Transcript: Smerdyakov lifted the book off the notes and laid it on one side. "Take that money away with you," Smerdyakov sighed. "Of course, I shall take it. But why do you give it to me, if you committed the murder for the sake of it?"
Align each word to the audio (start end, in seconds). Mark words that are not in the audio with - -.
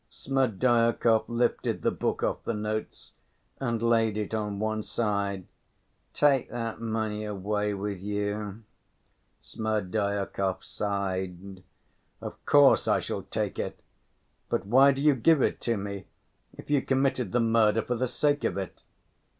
Smerdyakov 0.09 1.25
lifted 1.29 1.83
the 1.83 1.91
book 1.91 2.23
off 2.23 2.43
the 2.43 2.55
notes 2.55 3.11
and 3.59 3.83
laid 3.83 4.17
it 4.17 4.33
on 4.33 4.57
one 4.57 4.81
side. 4.81 5.45
"Take 6.11 6.49
that 6.49 6.81
money 6.81 7.23
away 7.23 7.75
with 7.75 8.01
you," 8.01 8.63
Smerdyakov 9.43 10.63
sighed. 10.63 11.61
"Of 12.19 12.43
course, 12.47 12.87
I 12.87 12.99
shall 12.99 13.21
take 13.21 13.59
it. 13.59 13.79
But 14.49 14.65
why 14.65 14.91
do 14.91 15.03
you 15.03 15.13
give 15.13 15.43
it 15.43 15.61
to 15.61 15.77
me, 15.77 16.05
if 16.57 16.71
you 16.71 16.81
committed 16.81 17.31
the 17.31 17.39
murder 17.39 17.83
for 17.83 17.93
the 17.93 18.07
sake 18.07 18.43
of 18.43 18.57
it?" 18.57 18.81